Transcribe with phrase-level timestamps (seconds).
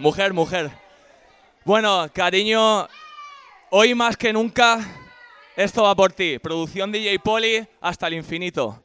[0.00, 0.70] mujer, mujer.
[1.64, 2.88] Bueno, cariño,
[3.68, 4.80] hoy más que nunca,
[5.54, 6.38] esto va por ti.
[6.38, 8.82] Producción DJ Poli hasta el infinito.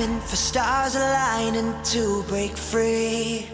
[0.00, 3.46] And for stars aligning to break free.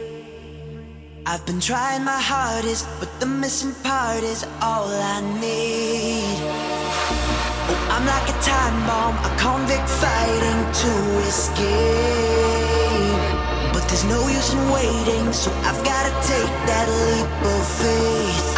[1.26, 6.38] I've been trying my hardest, but the missing part is all I need.
[7.70, 10.92] Oh, I'm like a time bomb, a convict fighting to
[11.26, 11.72] escape.
[13.72, 18.57] But there's no use in waiting, so I've gotta take that leap of faith.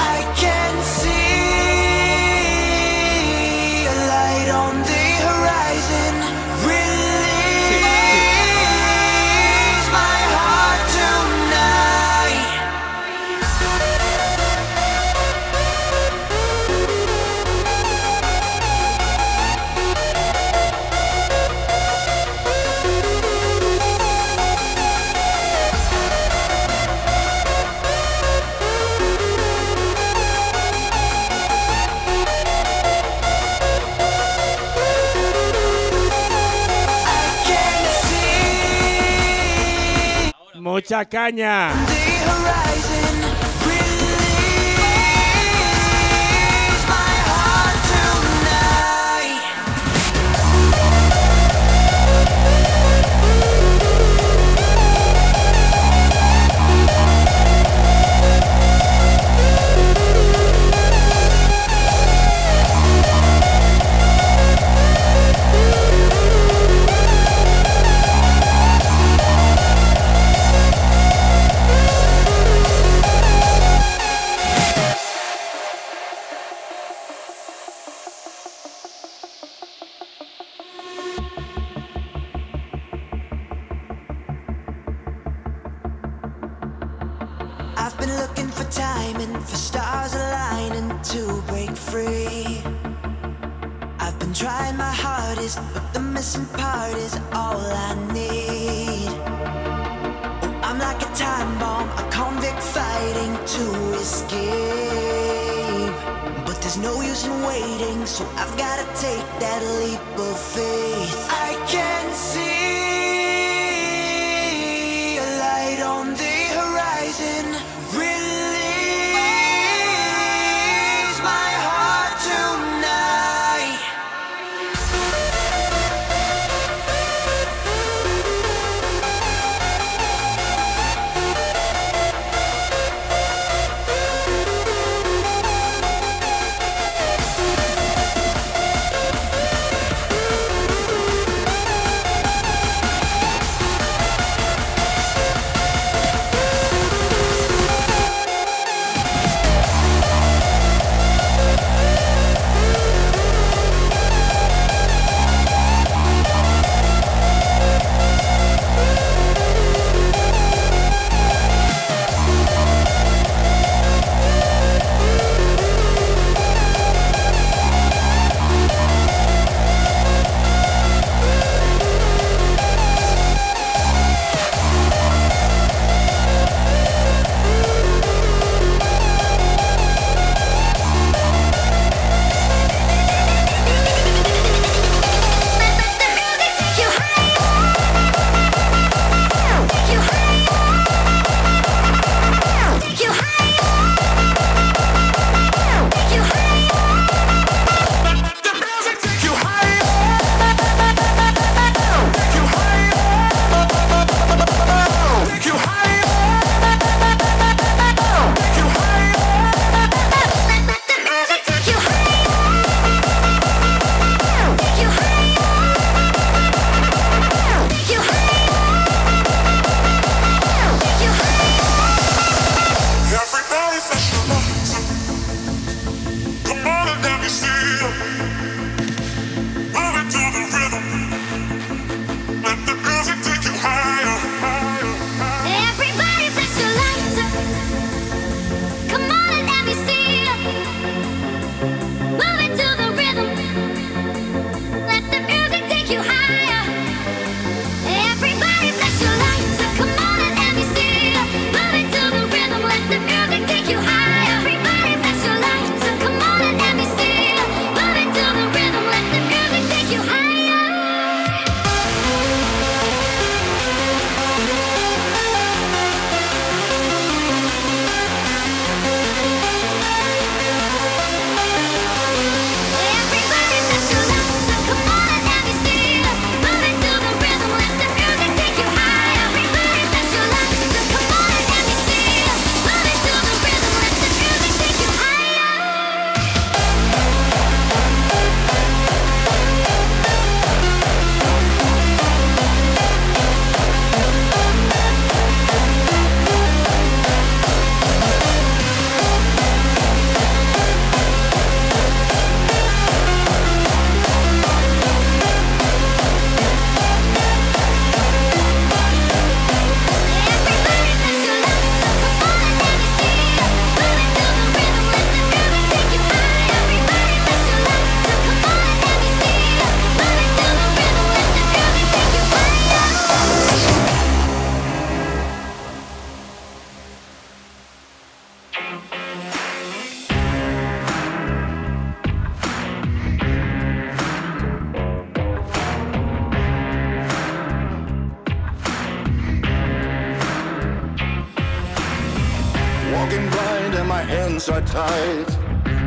[40.71, 42.00] Mucha caña.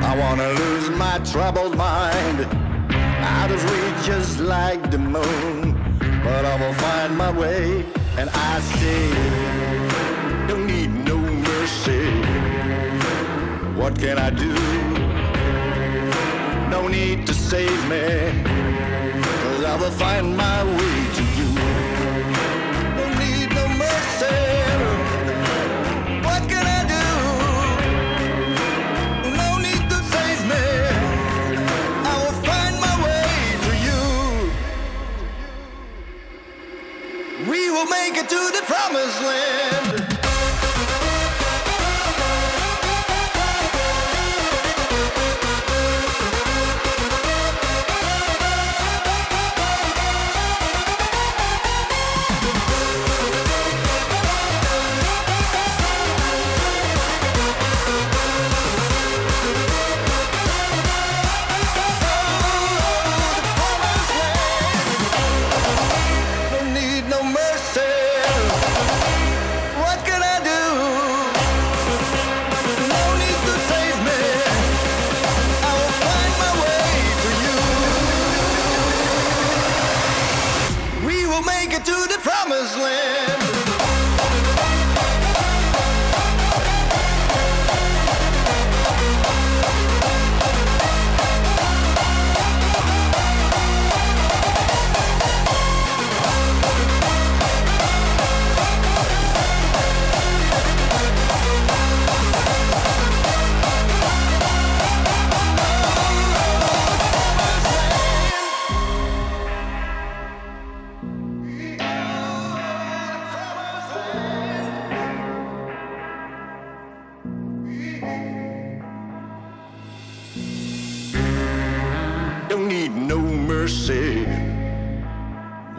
[0.10, 2.39] I wanna lose my troubled mind
[3.36, 5.60] out of reach just like the moon.
[6.24, 7.86] But I will find my way,
[8.17, 9.01] and I say,
[10.48, 12.03] don't need no mercy.
[13.79, 14.53] What can I do?
[16.69, 18.05] No need to save me,
[19.43, 21.02] cause I will find my way.
[37.86, 39.83] make it to the promised land.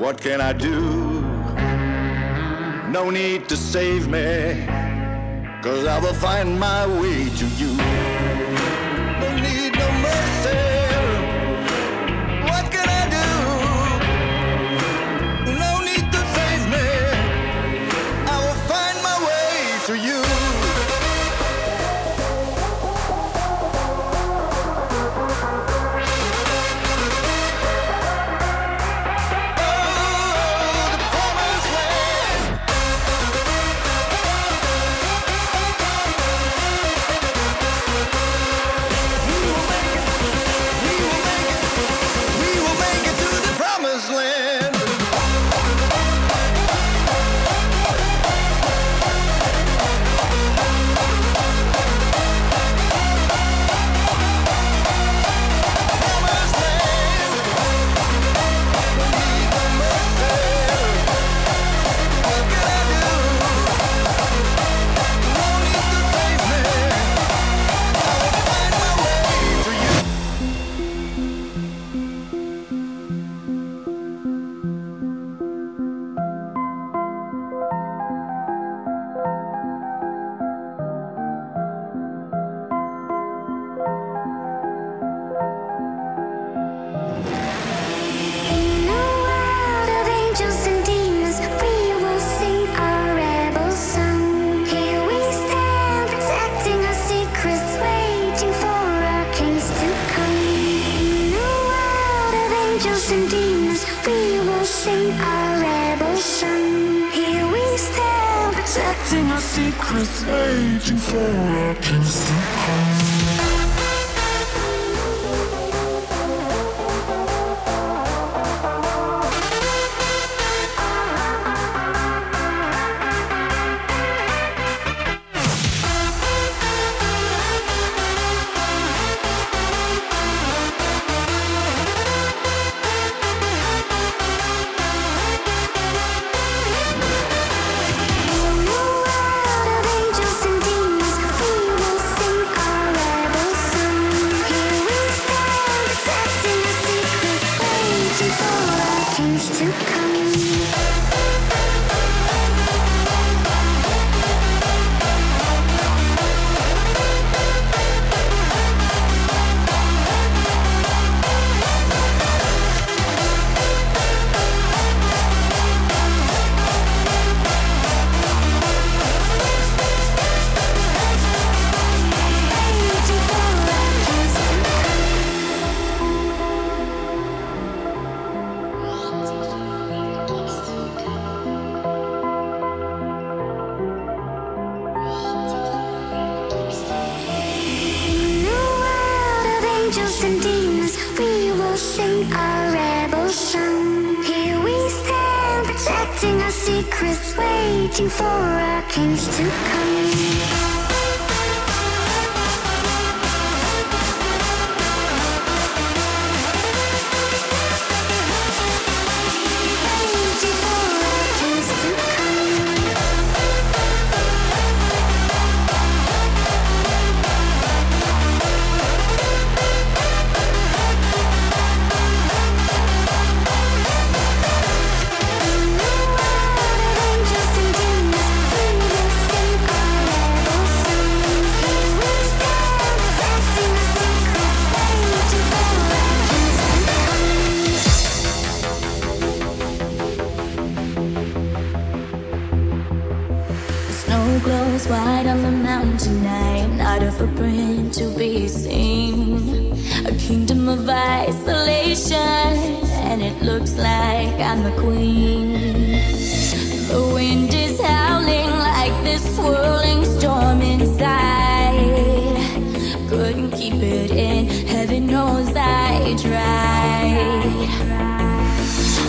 [0.04, 1.22] What can I do?
[2.90, 4.66] No need to save me,
[5.62, 7.73] cause I will find my way to you.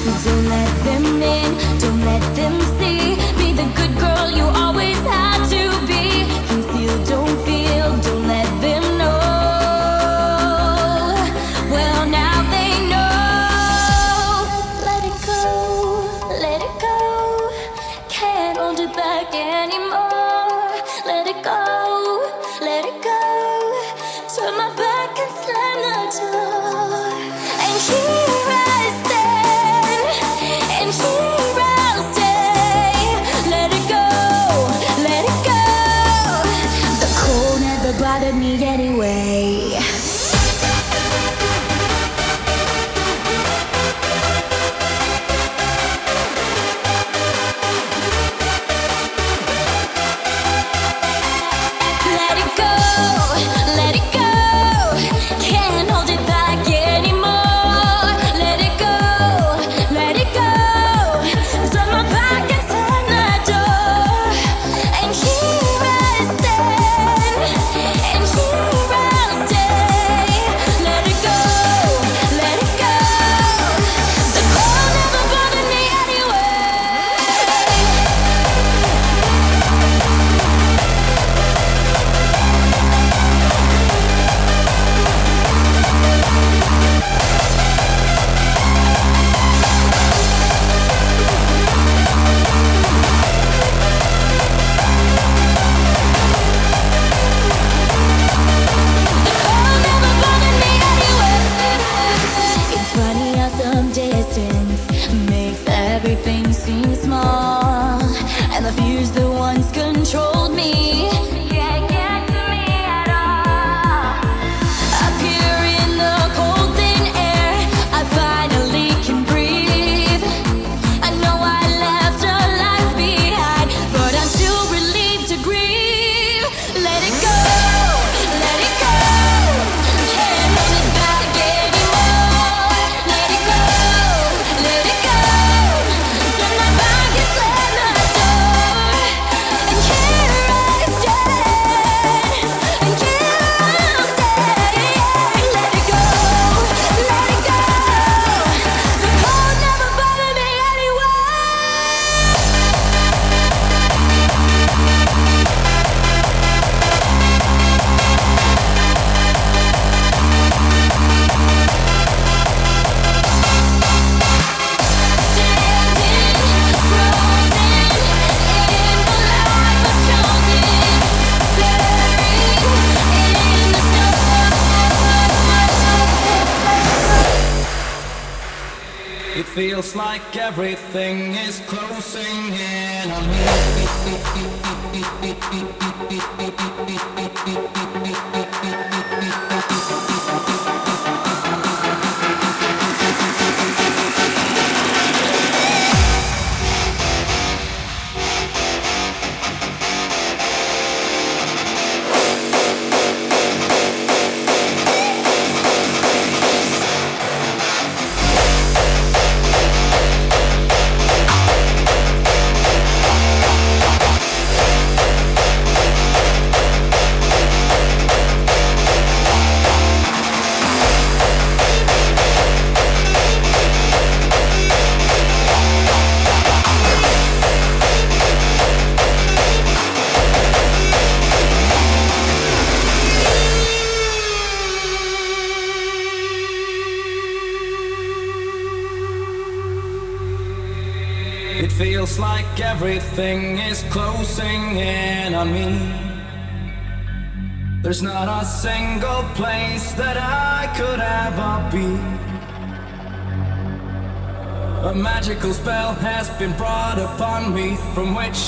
[0.06, 3.16] Don't let them in, don't let them see.
[3.40, 4.65] Be the good girl you are.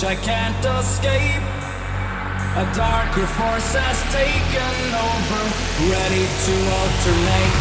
[0.02, 1.42] wish I can't escape.
[2.56, 5.44] A darker force has taken over,
[5.90, 7.57] ready to alternate.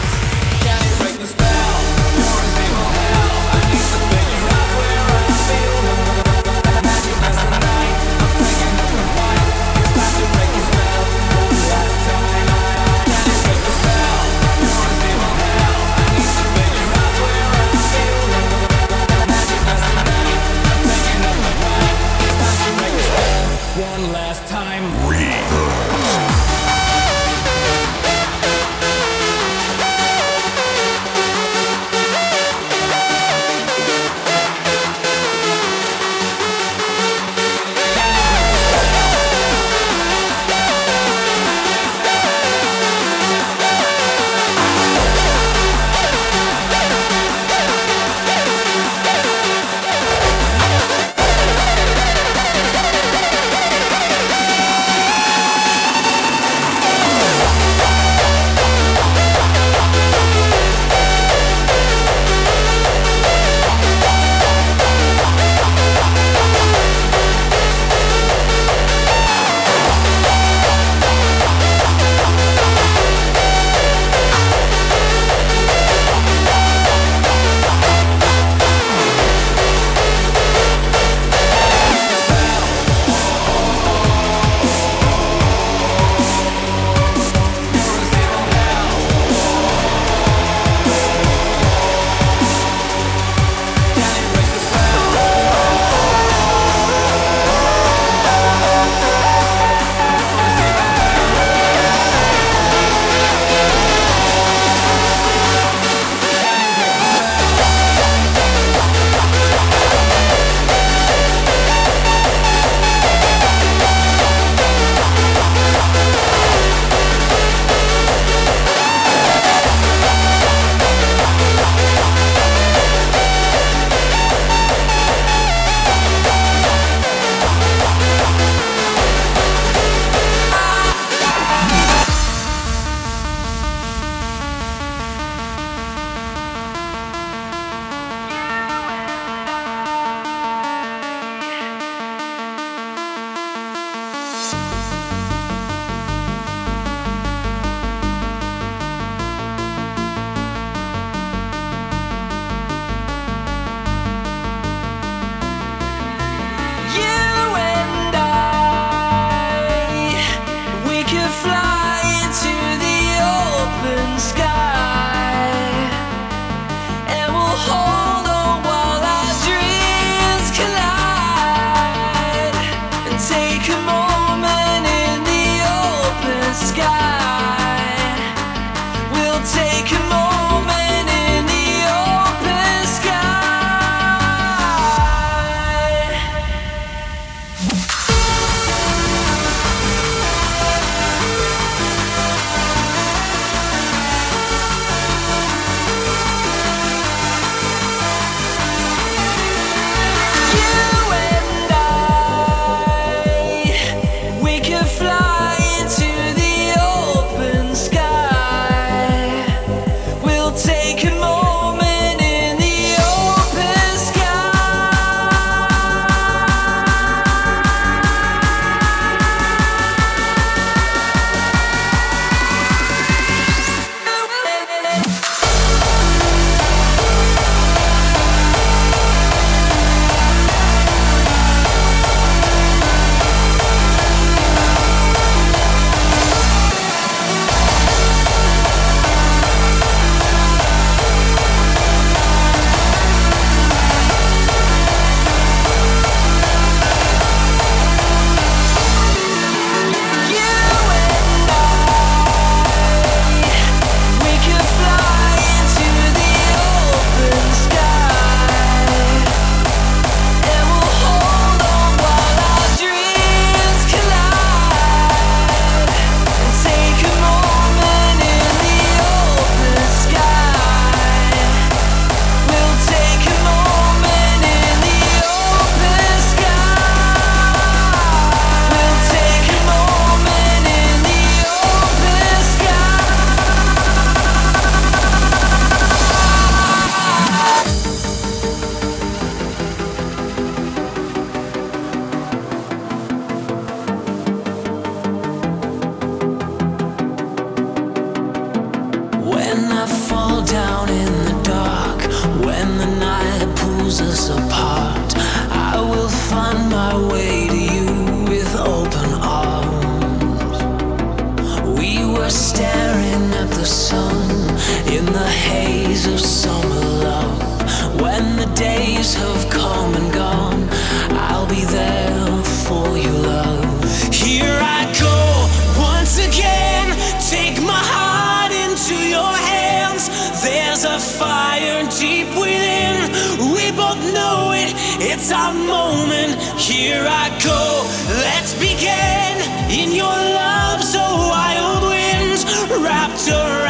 [335.26, 336.40] it's our moment.
[336.56, 337.82] Here I go,
[338.22, 339.34] let's begin.
[339.68, 342.44] In your love, so wild winds
[342.80, 343.65] wrapped around.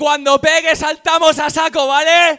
[0.00, 2.38] cuando pegue saltamos a saco, ¿vale?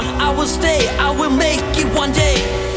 [0.01, 0.21] on.
[0.21, 0.87] I will stay.
[0.97, 2.71] I will make it one day.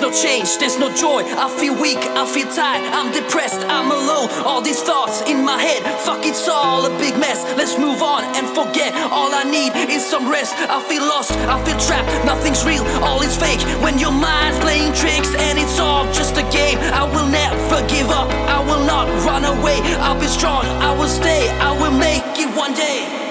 [0.00, 1.22] No change, there's no joy.
[1.24, 4.28] I feel weak, I feel tired, I'm depressed, I'm alone.
[4.44, 7.44] All these thoughts in my head, fuck it's all a big mess.
[7.56, 8.94] Let's move on and forget.
[9.12, 10.54] All I need is some rest.
[10.56, 13.60] I feel lost, I feel trapped, nothing's real, all is fake.
[13.82, 18.10] When your mind's playing tricks and it's all just a game, I will never give
[18.10, 19.78] up, I will not run away.
[20.00, 23.29] I'll be strong, I will stay, I will make it one day.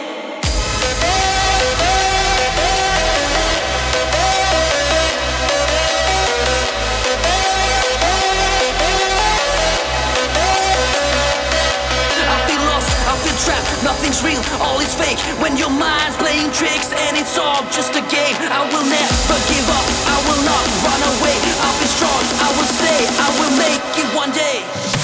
[13.89, 15.17] Nothing's real, all is fake.
[15.41, 19.65] When your mind's playing tricks and it's all just a game, I will never give
[19.65, 21.37] up, I will not run away.
[21.65, 24.98] I'll be strong, I will stay, I will make it one day.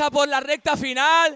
[0.00, 1.34] pasa por la recta final.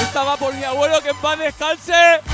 [0.00, 2.31] Esta va por mi abuelo que en paz descanse.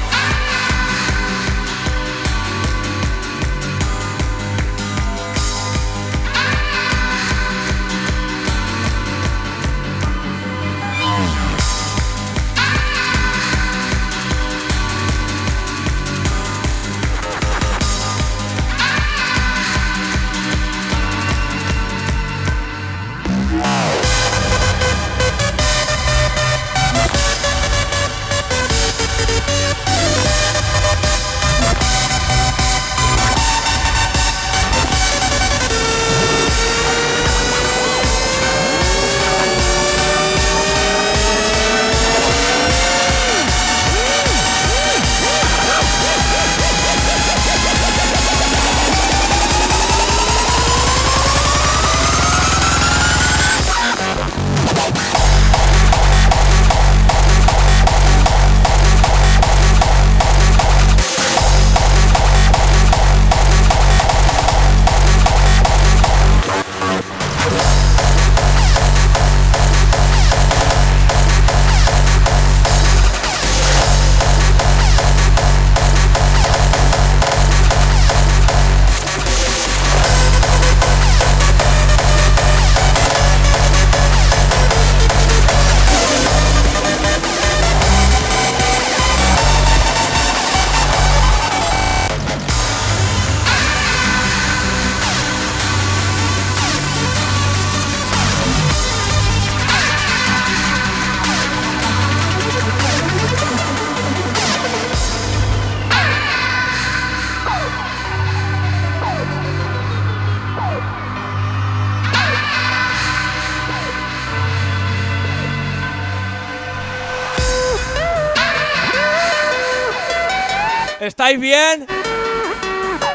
[121.28, 121.86] ¿Estáis bien?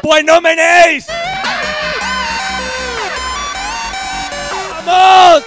[0.00, 1.04] Pues no menéis.
[4.86, 5.42] ¡Vamos!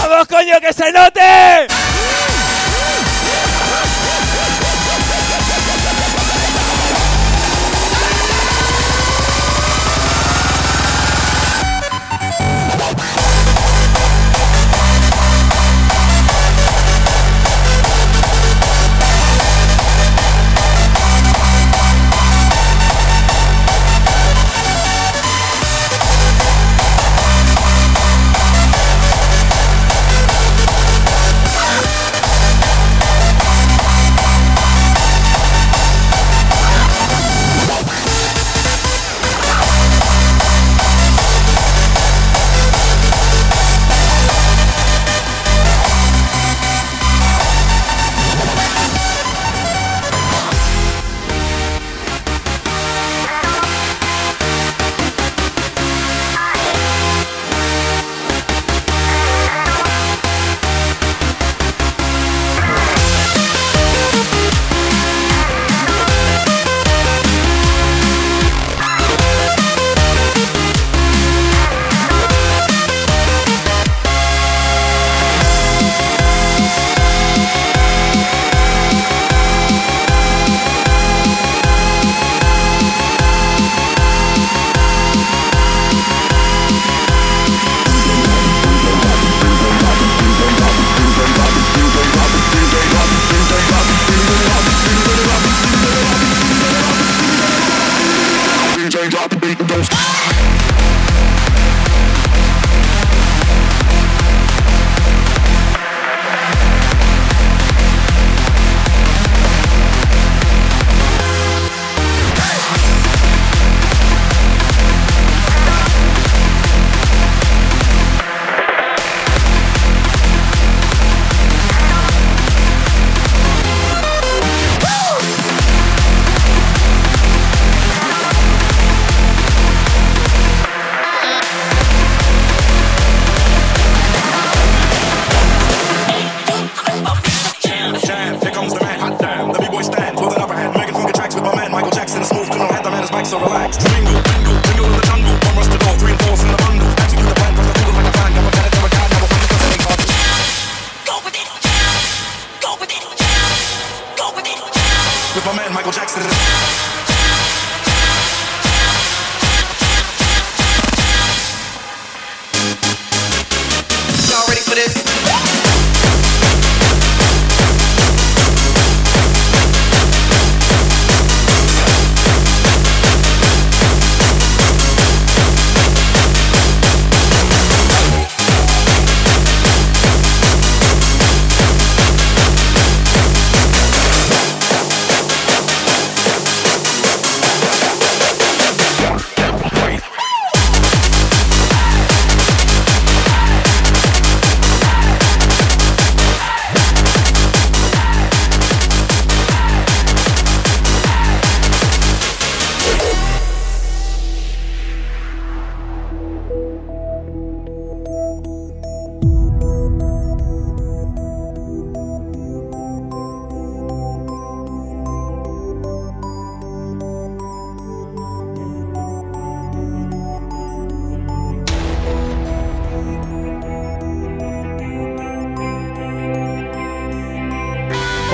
[0.00, 1.57] ¡Vamos, coño, que se note!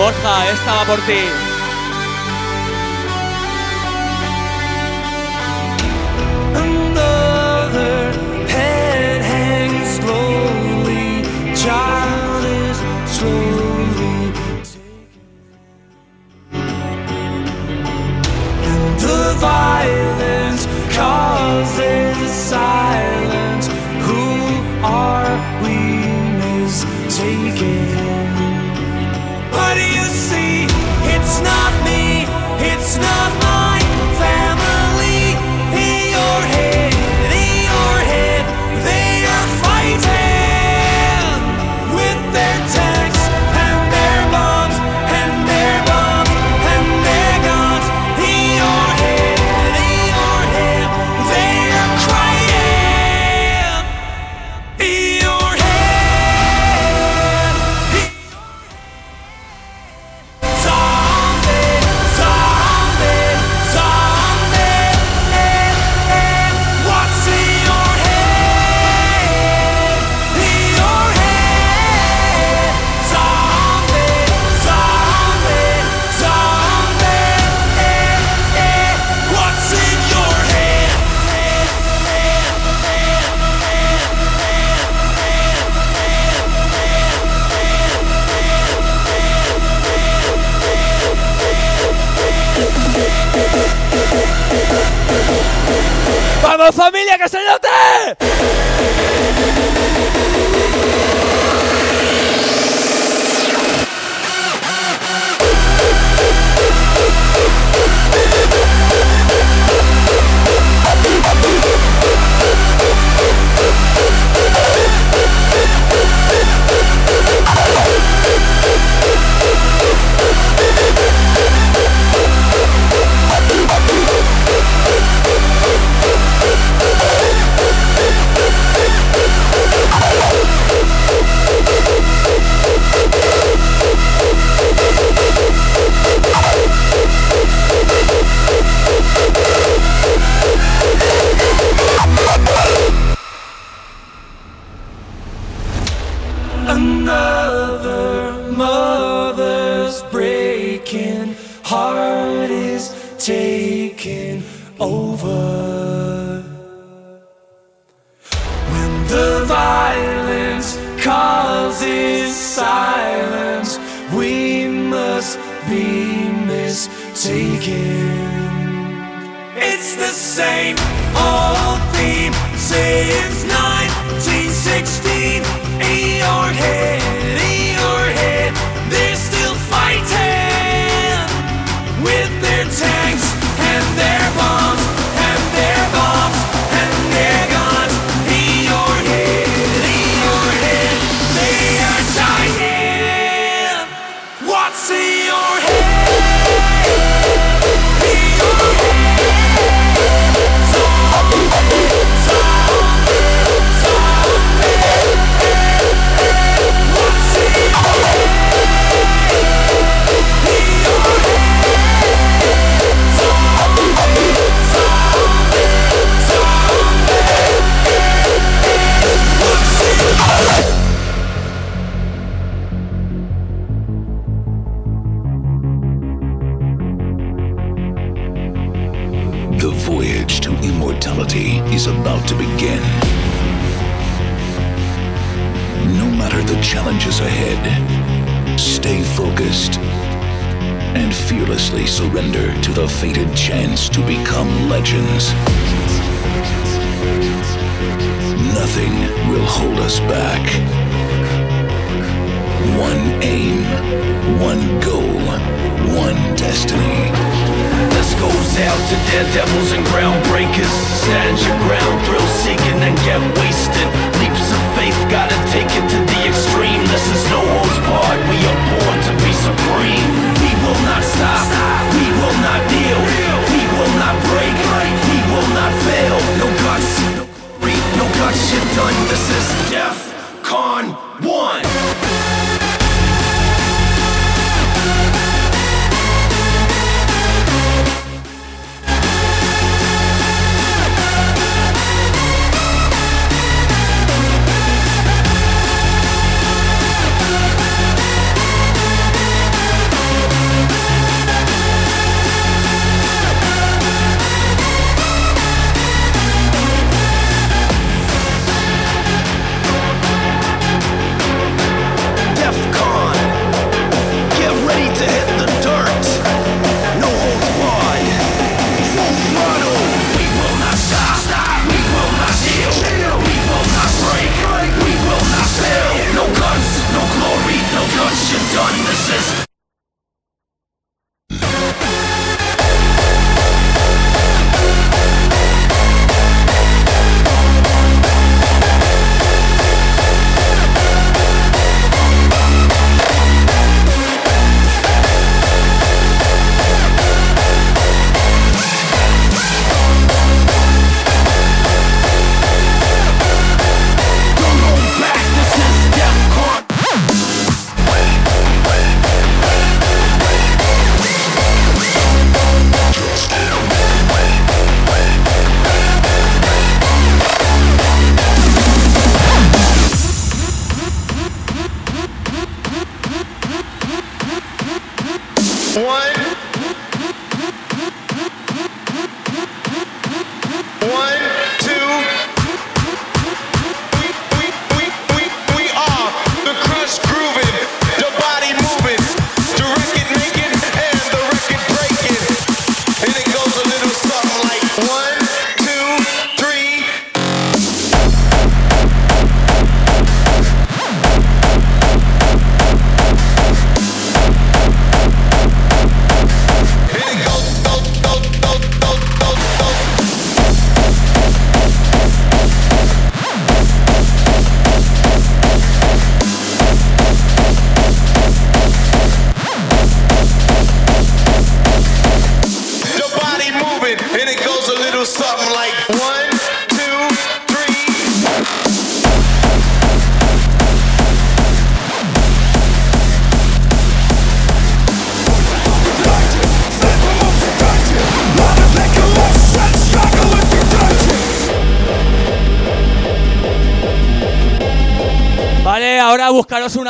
[0.04, 1.53] Borja, esta va por ti.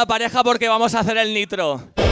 [0.07, 2.04] pareja porque vamos a hacer el nitro.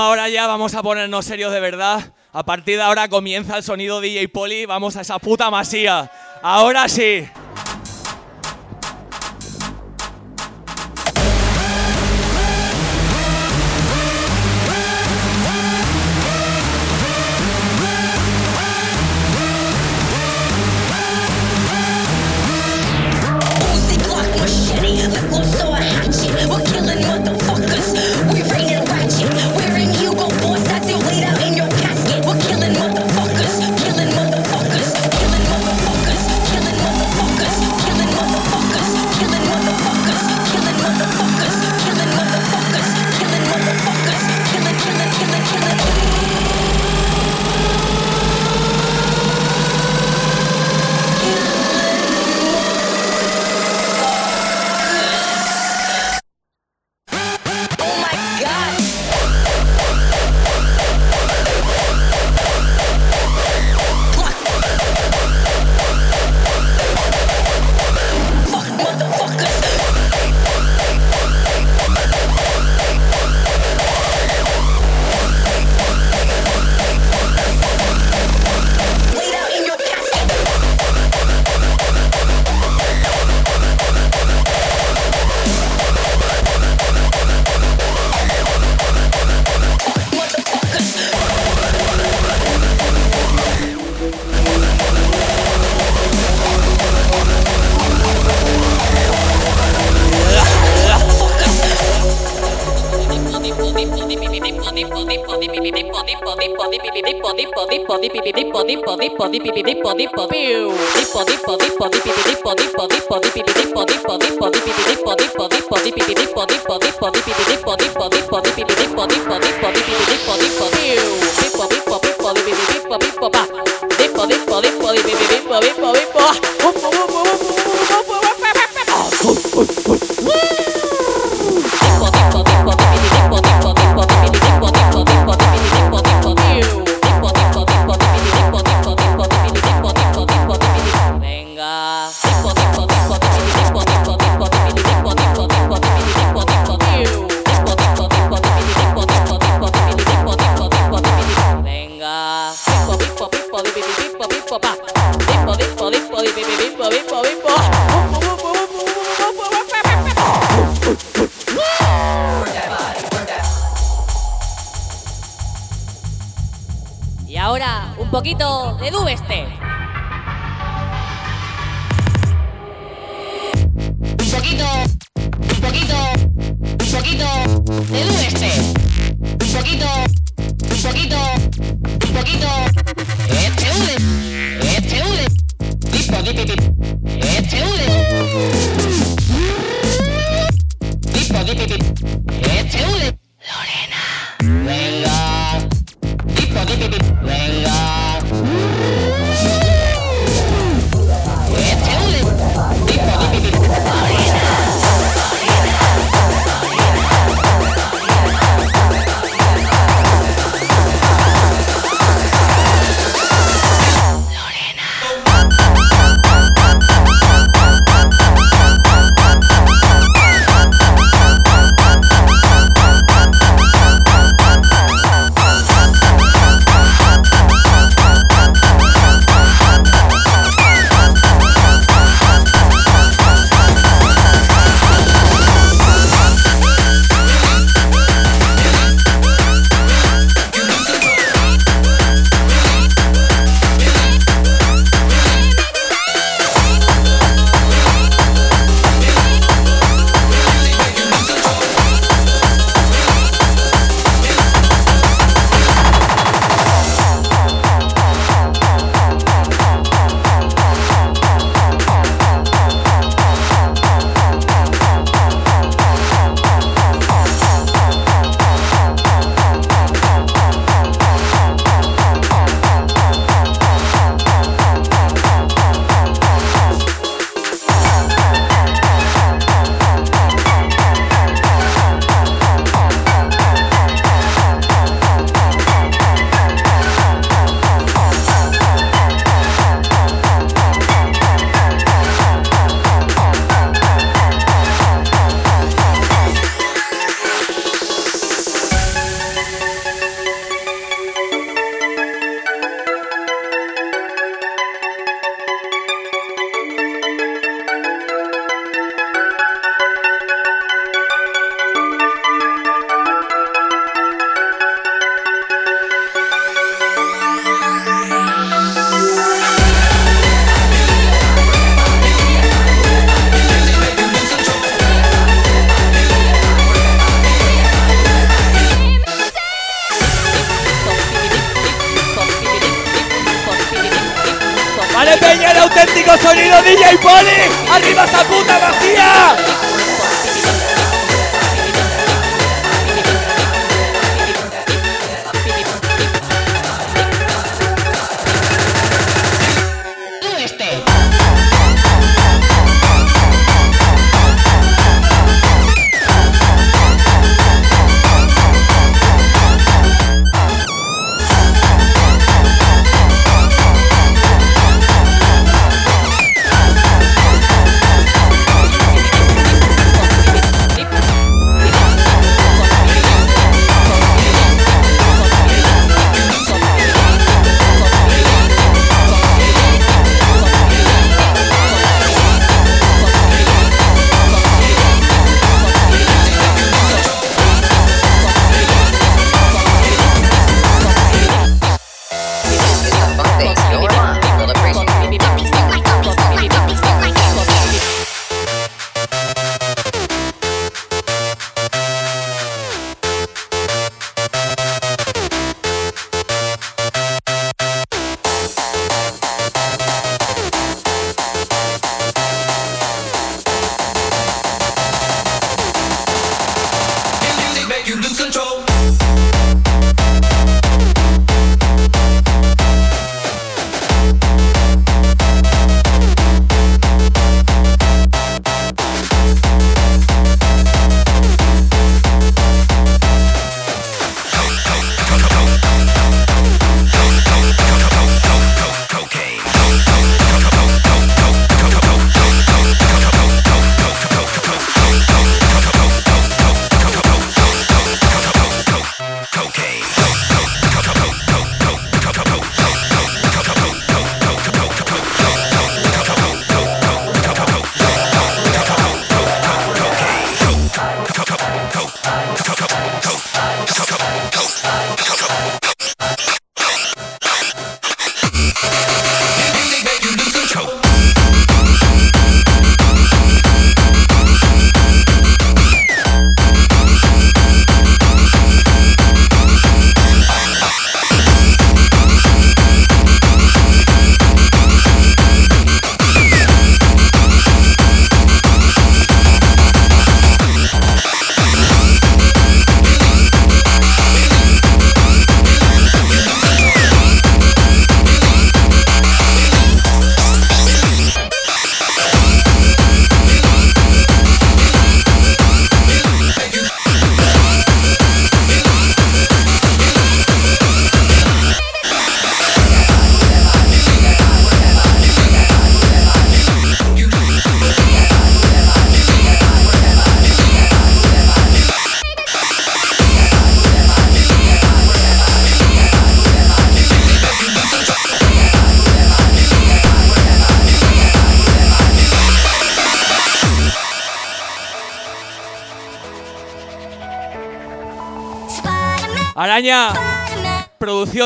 [0.00, 2.12] Ahora ya vamos a ponernos serios de verdad.
[2.32, 4.66] A partir de ahora comienza el sonido de DJ Poli.
[4.66, 6.10] Vamos a esa puta masía.
[6.42, 7.26] Ahora sí.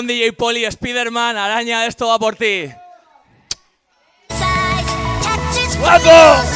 [0.04, 2.68] DJ Poli, Spiderman, Araña, esto va por ti.
[5.78, 6.55] ¡Guapo!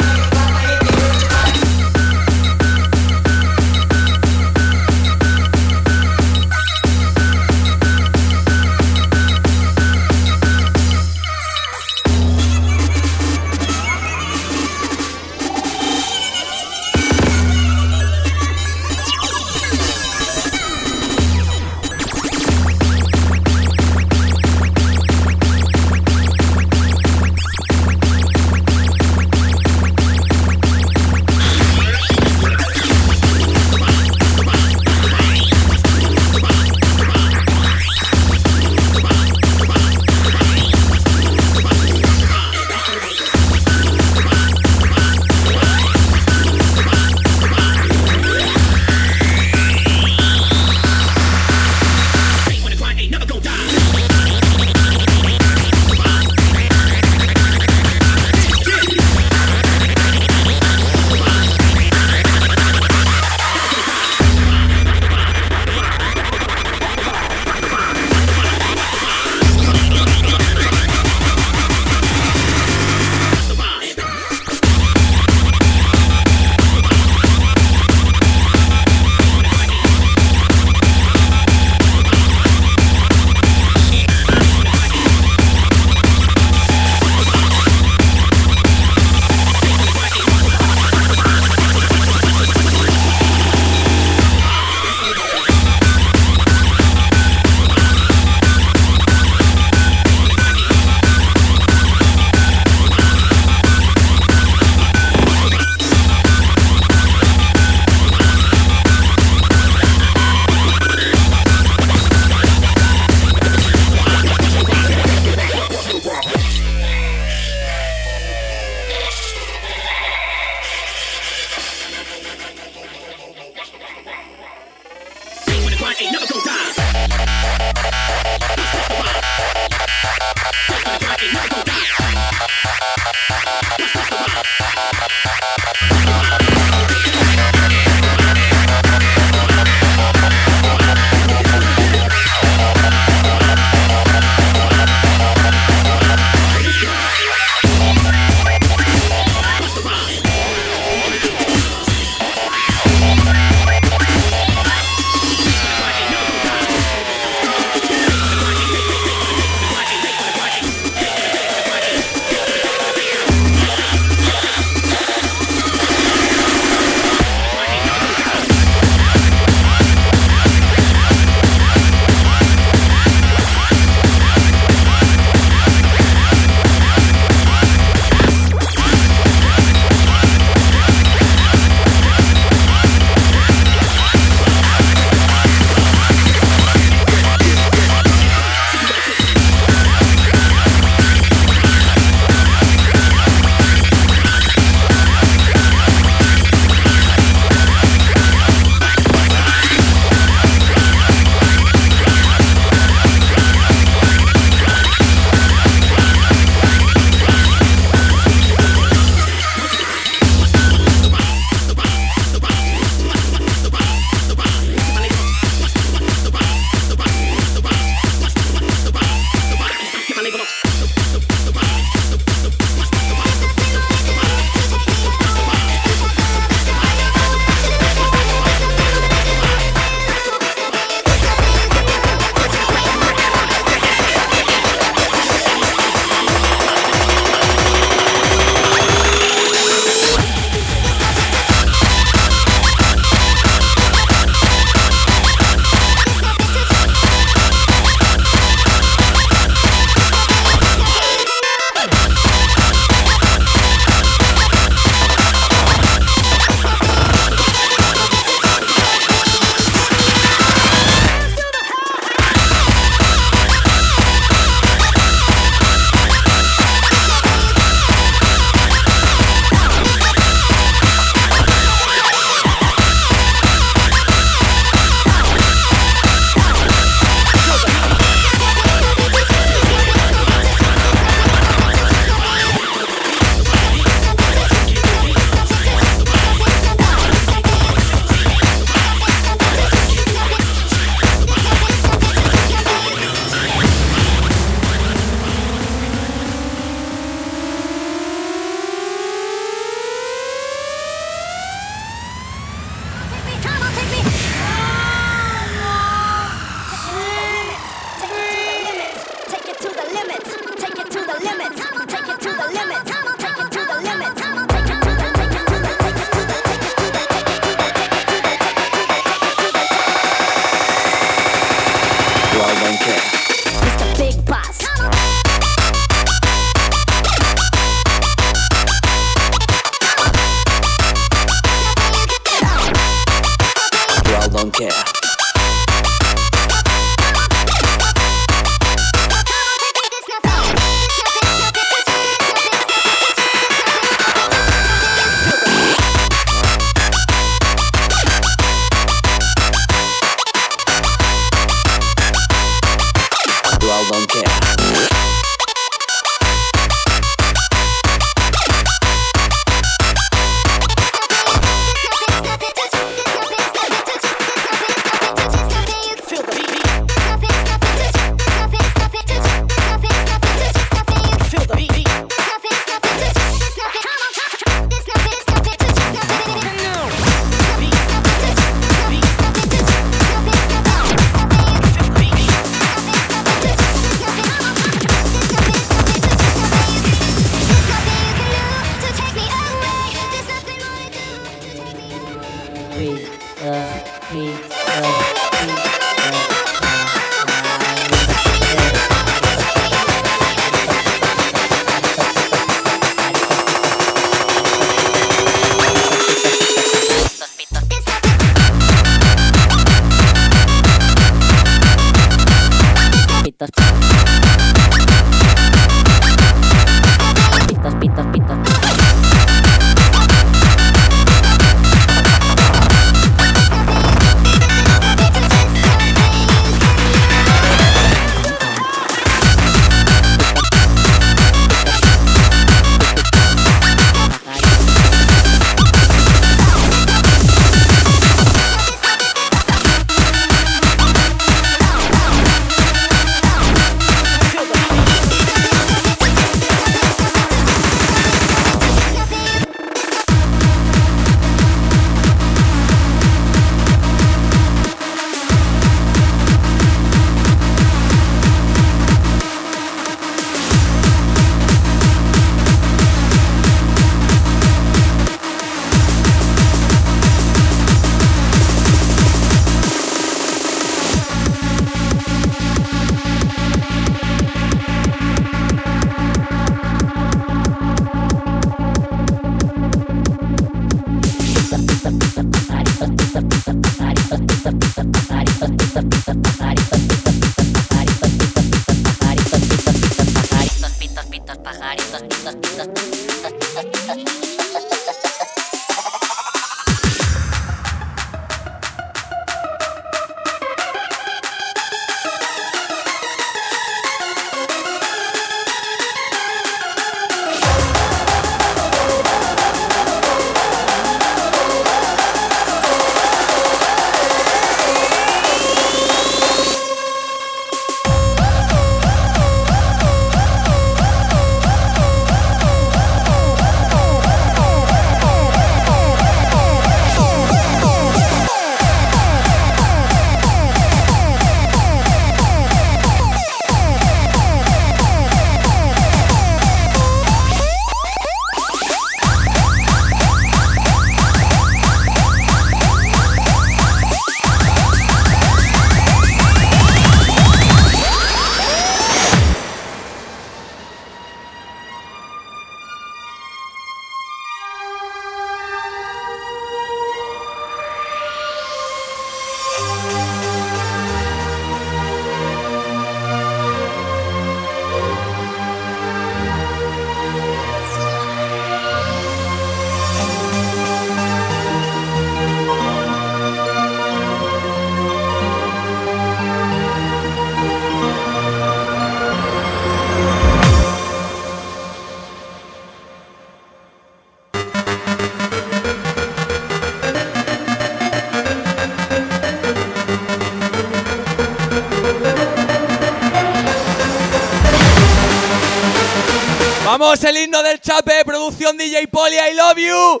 [596.96, 600.00] Vamos, el himno del Chape, producción DJ Poli, I love you.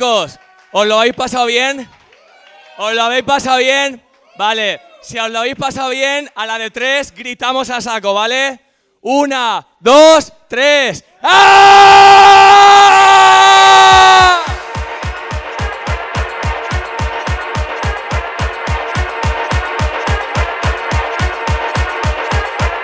[0.00, 0.38] ¿Os
[0.86, 1.88] lo habéis pasado bien?
[2.76, 4.02] ¿Os lo habéis pasado bien?
[4.36, 8.60] Vale, si os lo habéis pasado bien, a la de tres gritamos a saco, ¿vale?
[9.00, 11.04] Una, dos, tres.
[11.22, 12.04] ¡Ah!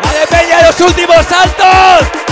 [0.02, 2.23] ¡Vale, Peña, los últimos saltos!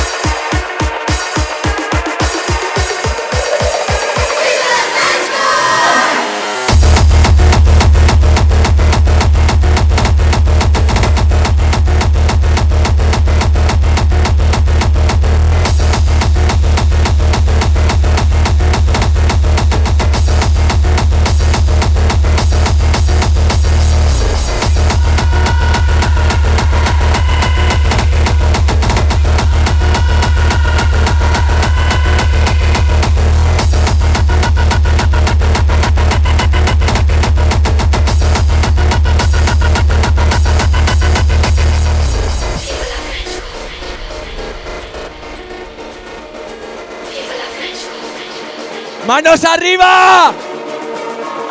[49.12, 50.32] ¡Manos arriba!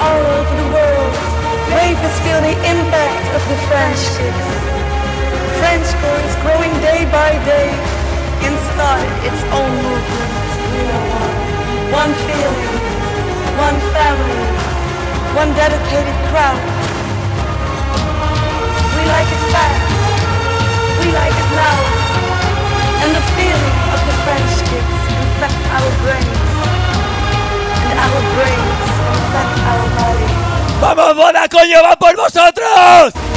[0.01, 1.13] all over the world,
[1.69, 4.49] ravers feel the impact of the French kiss.
[5.61, 7.69] French is growing day by day
[8.73, 10.49] started its own movement.
[10.73, 11.37] We are one.
[12.01, 12.73] One feeling,
[13.61, 14.41] one family,
[15.37, 16.65] one dedicated crowd.
[18.97, 20.01] We like it fast,
[20.97, 21.93] we like it loud,
[23.05, 26.40] and the feeling of the French kiss infect our brains,
[30.81, 31.81] ¡Vamos, boda, coño!
[31.83, 33.30] ¡Va por vosotros!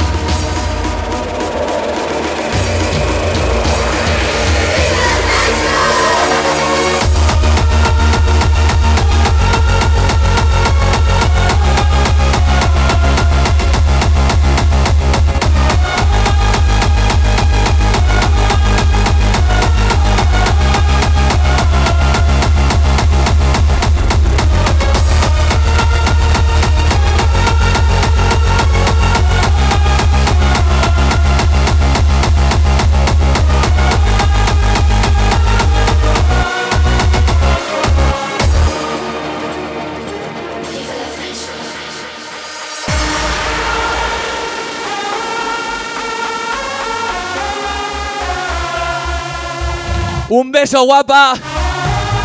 [50.65, 51.35] Beso, guapa.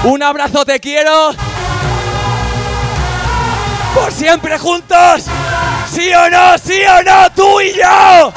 [0.04, 1.32] Un abrazo, te quiero.
[3.94, 5.26] Por siempre juntos.
[5.92, 6.56] ¿Sí o no?
[6.56, 7.30] ¿Sí o no?
[7.36, 8.32] Tú y yo.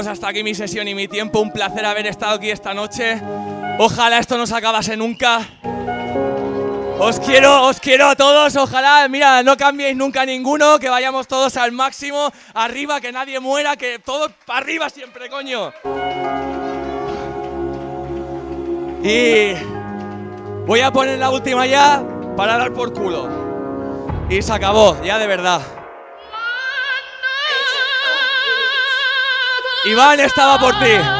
[0.00, 1.40] Pues hasta aquí mi sesión y mi tiempo.
[1.40, 3.20] Un placer haber estado aquí esta noche.
[3.78, 5.46] Ojalá esto no se acabase nunca.
[6.98, 8.56] Os quiero, os quiero a todos.
[8.56, 13.76] Ojalá, mira, no cambiéis nunca ninguno, que vayamos todos al máximo, arriba, que nadie muera,
[13.76, 15.70] que todos para arriba siempre, coño.
[19.04, 19.52] Y
[20.66, 22.02] voy a poner la última ya
[22.38, 23.28] para dar por culo.
[24.30, 25.60] Y se acabó, ya de verdad.
[29.84, 31.19] Iván estaba por ti.